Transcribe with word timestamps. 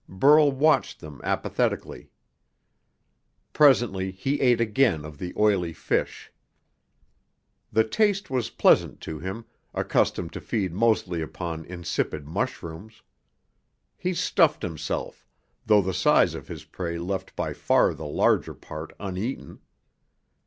Burl 0.09 0.51
watched 0.51 0.99
them 0.99 1.21
apathetically. 1.23 2.09
Presently, 3.53 4.09
he 4.09 4.39
ate 4.41 4.59
again 4.59 5.05
of 5.05 5.19
the 5.19 5.31
oily 5.37 5.73
fish. 5.73 6.31
The 7.71 7.83
taste 7.83 8.27
was 8.31 8.49
pleasant 8.49 8.99
to 9.01 9.19
him, 9.19 9.45
accustomed 9.75 10.33
to 10.33 10.41
feed 10.41 10.73
mostly 10.73 11.21
upon 11.21 11.65
insipid 11.65 12.25
mushrooms. 12.25 13.03
He 13.95 14.15
stuffed 14.15 14.63
himself, 14.63 15.27
though 15.67 15.83
the 15.83 15.93
size 15.93 16.33
of 16.33 16.47
his 16.47 16.63
prey 16.65 16.97
left 16.97 17.35
by 17.35 17.53
far 17.53 17.93
the 17.93 18.07
larger 18.07 18.55
part 18.55 18.93
uneaten. 18.99 19.59